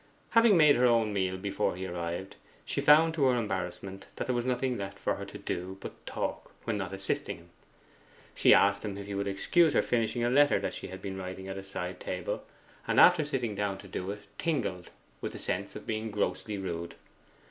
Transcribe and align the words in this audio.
Having 0.31 0.57
made 0.57 0.77
her 0.77 0.87
own 0.87 1.13
meal 1.13 1.37
before 1.37 1.75
he 1.75 1.85
arrived, 1.85 2.35
she 2.65 2.81
found 2.81 3.13
to 3.13 3.25
her 3.25 3.37
embarrassment 3.37 4.07
that 4.15 4.25
there 4.25 4.35
was 4.35 4.47
nothing 4.47 4.75
left 4.75 4.97
for 4.97 5.13
her 5.17 5.25
to 5.25 5.37
do 5.37 5.77
but 5.79 6.07
talk 6.07 6.53
when 6.63 6.75
not 6.75 6.91
assisting 6.91 7.37
him. 7.37 7.49
She 8.33 8.51
asked 8.51 8.83
him 8.83 8.97
if 8.97 9.05
he 9.05 9.13
would 9.13 9.27
excuse 9.27 9.73
her 9.73 9.83
finishing 9.83 10.23
a 10.23 10.31
letter 10.31 10.71
she 10.71 10.87
had 10.87 11.03
been 11.03 11.17
writing 11.17 11.47
at 11.47 11.57
a 11.59 11.63
side 11.63 11.99
table, 11.99 12.43
and, 12.87 12.99
after 12.99 13.23
sitting 13.23 13.53
down 13.53 13.77
to 13.77 14.11
it, 14.11 14.21
tingled 14.39 14.89
with 15.21 15.35
a 15.35 15.37
sense 15.37 15.75
of 15.75 15.85
being 15.85 16.09
grossly 16.09 16.57
rude. 16.57 16.95